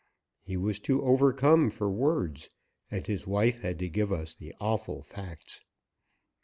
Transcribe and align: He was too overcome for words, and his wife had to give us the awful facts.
He 0.41 0.57
was 0.57 0.79
too 0.79 1.03
overcome 1.03 1.69
for 1.69 1.87
words, 1.91 2.49
and 2.89 3.05
his 3.05 3.27
wife 3.27 3.61
had 3.61 3.77
to 3.77 3.87
give 3.87 4.11
us 4.11 4.33
the 4.33 4.55
awful 4.59 5.03
facts. 5.03 5.61